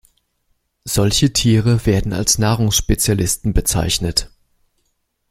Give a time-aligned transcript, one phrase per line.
[0.85, 4.31] Solche Tiere werden als Nahrungsspezialisten bezeichnet.